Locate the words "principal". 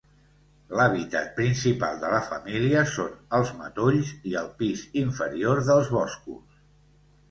1.39-1.99